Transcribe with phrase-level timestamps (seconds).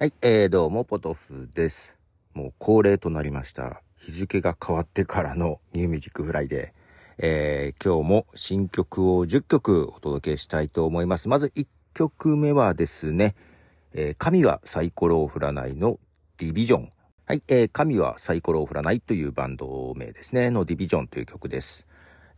[0.00, 1.94] はい、えー、どうも、ポトフです。
[2.32, 3.82] もう恒例となりました。
[3.98, 6.70] 日付が変わってからのニューミュージックフライデー。
[7.18, 11.28] えー、今日も新曲を10曲お届けしたいと思います。
[11.28, 13.34] まず1曲目はですね、
[13.92, 15.98] えー、神はサイコロを振らないの
[16.38, 16.92] ディビジョン。
[17.26, 21.86] はい、えー、神はサイコロを振らないというバンド名ですね、のディビジョンという曲です。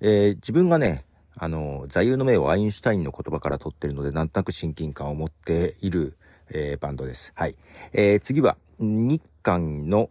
[0.01, 1.05] えー、自分がね、
[1.37, 6.17] あの、座右の銘をアインシュタインの言葉から取ってるので、なんとなく親近感を持っている、
[6.55, 7.33] えーバンドです。
[7.35, 7.57] はい。
[7.93, 10.11] えー次は、日韓の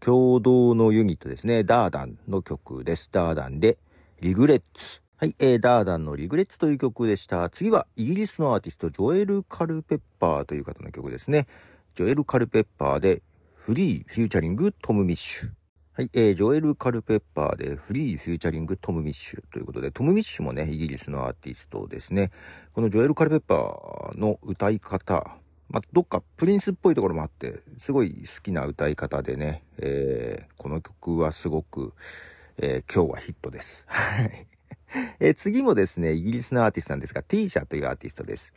[0.00, 1.64] 共同のユニットですね。
[1.64, 3.10] ダーダンの曲です。
[3.12, 3.78] ダーダンで、
[4.20, 5.02] リグレッツ。
[5.18, 7.48] はい、えーダーダンのリグレッツという曲でした。
[7.50, 11.46] 次は、イギリスのアーティスト、ジョエル・カルペッパーという方の曲ですね。
[11.94, 13.22] ジョエル・カルペッパーで、
[13.54, 15.50] フリー、フューチャリング、トム・ミッシュ。
[15.92, 22.30] はい、えージョエル・カルペッパーで、フリー、フューチャリング、トム・ミッシュということで、トム・ミッシュもね、イギリスのアーティストですね。
[22.74, 31.92] このジョエル・カルペッパーの歌い方、まあ、どっかプリンスっぽいところもあって、すごい好きな歌い方でね、えーこの曲はすごく、
[32.58, 33.84] えー今日はヒットです。
[33.88, 34.46] は い
[35.20, 38.52] えー次もですね、イギリスのアーティストなんですが、T 社というアーティストです。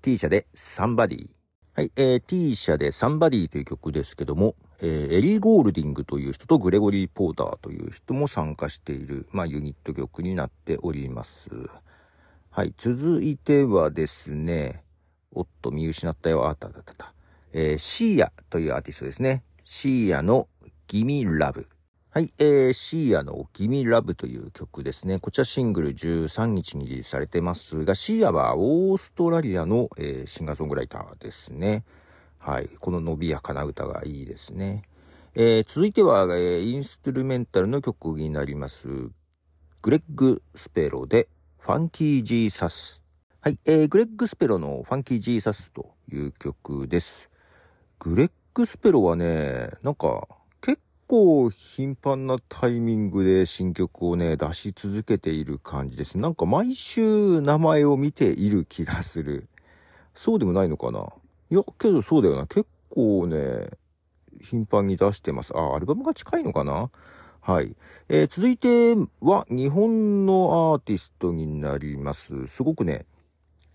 [0.00, 1.30] T 社で Somebody。
[1.74, 11.50] はい、えー T 社で Somebody という曲ですけども、えーエリー・ゴールディングという人とグレゴリー・ポーターという人も参加している、まあ、ユニット曲になっております。
[12.50, 14.82] はい、続いてはですね、
[15.32, 16.48] おっと、見失ったよ。
[16.48, 17.12] あったあったあった。
[17.52, 19.42] えーシーヤというアーティストですね。
[19.64, 20.48] シーヤの
[20.88, 21.68] ギミラブ。
[22.10, 25.18] はい、えー、シーヤのギミラブという曲ですね。
[25.18, 31.84] こちらシングル13日にリリースされてますが、シーヤはオーストラリアの、えーシンガーソングライターですね。
[32.38, 34.82] はい、この伸びやかな歌がいいですね。
[35.34, 38.86] えー続いては、えーインストゥルメンタルの曲になります。
[39.82, 43.00] グレッグ・スペロで、ファンキー・ジーサス。
[43.46, 47.30] はい、えー、グレッグ・スペロのファンキー・ジーサスという曲です。
[48.00, 50.26] グレッグ・スペロはね、なんか、
[50.60, 56.18] 結構頻繁なタイミングで新曲をね、出し続けている感じです。
[56.18, 59.46] なんか毎週名前を見ている気がする。
[60.12, 61.06] そうでもないのかな？
[61.50, 62.48] いや、けどそうだよな。
[62.48, 63.68] 結構ね、
[64.42, 65.56] 頻繁に出してます。
[65.56, 66.90] あ、アルバムが近いのかな？
[67.42, 67.76] はい。
[68.08, 72.48] えー続いては日本のアーティストになります。
[72.48, 73.06] すごくね、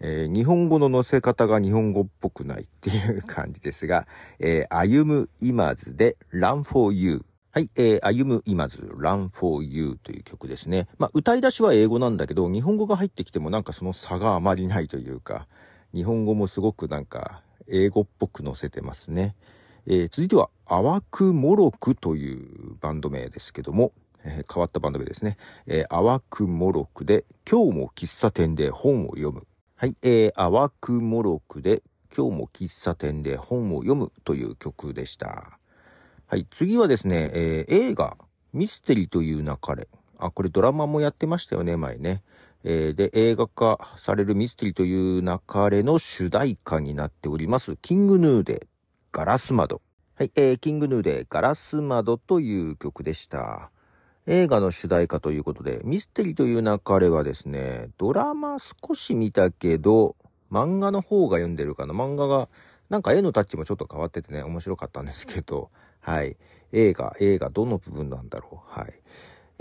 [0.03, 4.07] えー日本語の載せ方が日本語っぽくないっていう感じですが、
[4.39, 7.23] えー、歩む今ずで Run for You。
[7.53, 10.87] はい、えー、歩む今ず Run for You という曲ですね。
[10.97, 15.47] まあ、歌い出しは英語なんだけど、日本語が入ってきてもなんかその差があまりないというか、
[15.93, 19.35] 日本語もすごくなんか英語っぽく載せてますね。
[19.85, 23.91] えー続いては、淡くもろくというバンド名ですけども、
[24.23, 25.37] えー変わったバンド名ですね。
[25.67, 29.45] えー淡くもろくで、今日も喫茶店で本を読む。
[29.81, 31.81] はい、えー、淡くもろくで、
[32.15, 35.57] 今日も喫茶店で本を読むという曲でした。
[36.27, 38.15] はい、次はですね、えー映画、
[38.53, 39.87] ミステリという流れ。
[40.19, 42.21] あ、これドラマもやってましたよね、前ね。
[42.63, 45.39] えーで、映画化されるミステリという流
[45.71, 48.67] れの主題歌になっております、キングヌーで、
[49.11, 49.81] ガラス窓。
[50.13, 53.71] はい、えー、キングヌーで、ガラス窓という曲でした。
[54.27, 60.15] 映画の主題歌ということで、ミステリーという流れはですね、ドラマ少し見たけど、
[60.51, 61.93] 漫画の方が読んでるかな。
[61.93, 62.47] 漫画が、
[62.89, 65.69] なんか絵のタッチもちょっと変わっててね、面白かったんですけど、
[66.01, 66.37] はい。
[66.71, 68.79] 映画、映画、どの部分なんだろう。
[68.79, 68.93] はい。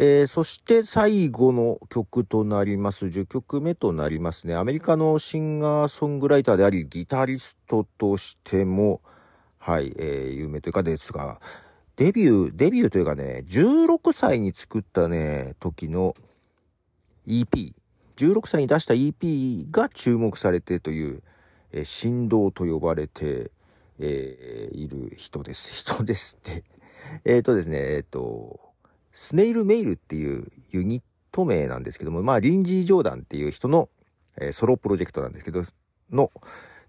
[0.02, 4.54] えーそして最後の曲となります、10曲目となりますね。
[4.54, 9.00] アメリカのシンガーソングライターであり、ギタリストとしても、
[9.58, 11.40] はい、えー有名というかですが、
[12.00, 16.14] デビュー、デビューというかね、16歳に作ったね、時の
[17.26, 17.74] EP、
[18.16, 21.22] 16歳に出した EP が注目されてという、
[21.72, 23.50] え振動と呼ばれて、
[23.98, 25.74] えーいる人です。
[25.76, 26.64] 人ですって。
[27.26, 28.58] えっ、とですね、えっ、と、
[29.12, 33.90] スネイルメイルっていうユニット名なんですけども、まあ、リンジー・ジョーダンっていう人の、
[34.38, 35.64] えーソロプロジェクトなんですけど、
[36.10, 36.32] の、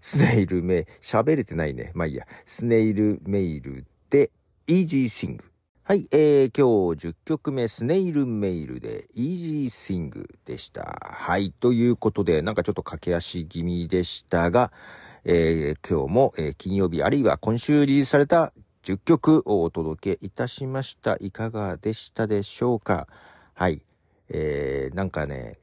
[0.00, 1.92] スネイルメイ、喋れてないね。
[1.92, 2.26] まあいいや。
[2.46, 4.30] スネイルメイルで、
[4.68, 5.44] イージーシング。
[5.82, 11.00] はい、えー、今日10曲目、スネイルメイルで、イージーシングでした。
[11.12, 14.70] はい、ということで、なんかちょっと駆け足気味でしたが、
[15.24, 18.52] えー今日も、えー金曜日あるいは今週リリースされた
[18.84, 21.16] 10曲をお届けいたしました。
[21.18, 23.08] いかがでしたでしょうか？
[23.54, 23.82] はい。
[24.28, 25.58] えー、なんかね、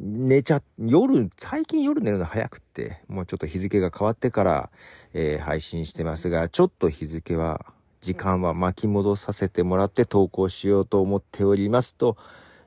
[0.00, 4.70] 寝ちゃ、夜、最近夜寝るの早くって、もうちょっと日付が変わってから、
[5.14, 7.64] えー配信してますが、ちょっと日付は、
[8.06, 11.96] 時間は巻き戻させてもらって投稿しようと思っております。
[11.96, 12.16] と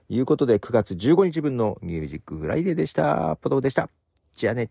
[0.10, 3.38] いうことで、9月15日分のミュージックフライデーでした。
[3.38, 3.90] ポトフでした。
[4.34, 4.70] じゃあね。